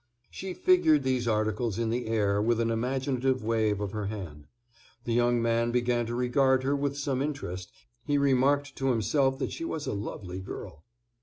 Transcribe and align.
She 0.31 0.55
figured 0.55 1.03
these 1.03 1.27
articles 1.27 1.77
in 1.77 1.91
the 1.91 2.07
air 2.07 2.41
with 2.41 2.59
an 2.59 2.71
imaginative 2.71 3.43
wave 3.43 3.79
of 3.79 3.91
her 3.91 4.07
hand. 4.07 4.47
The 5.03 5.13
young 5.13 5.39
man 5.39 5.69
began 5.69 6.07
to 6.07 6.15
regard 6.15 6.63
her 6.63 6.75
with 6.75 6.97
some 6.97 7.21
interest; 7.21 7.71
he 8.03 8.17
remarked 8.17 8.75
to 8.77 8.87
himself 8.89 9.37
that 9.37 9.51
she 9.51 9.63
was 9.63 9.85
a 9.85 9.93
lovely 9.93 10.39
girl. 10.39 10.83